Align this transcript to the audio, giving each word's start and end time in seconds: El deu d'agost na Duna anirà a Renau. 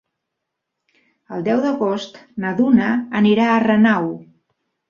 El 1.35 1.45
deu 1.49 1.61
d'agost 1.67 2.19
na 2.45 2.57
Duna 2.63 2.91
anirà 3.23 3.47
a 3.59 3.63
Renau. 3.69 4.13